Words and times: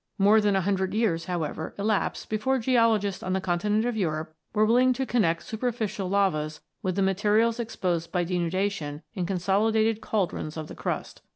More 0.17 0.41
than 0.41 0.55
a 0.55 0.61
hundred 0.61 0.95
years, 0.95 1.25
however, 1.25 1.75
elapsed 1.77 2.27
before 2.27 2.57
geologists 2.57 3.21
on 3.21 3.33
the 3.33 3.39
continent 3.39 3.85
of 3.85 3.95
Europe 3.95 4.35
were 4.51 4.65
willing 4.65 4.93
to 4.93 5.05
connect 5.05 5.43
superficial 5.43 6.09
lavas 6.09 6.59
with 6.81 6.95
the 6.95 7.03
materials 7.03 7.59
exposed 7.59 8.11
by 8.11 8.23
denudation 8.25 9.03
in 9.13 9.27
consolidated 9.27 10.01
cauldrons 10.01 10.57
of 10.57 10.69
the 10.69 10.75
crust. 10.75 11.21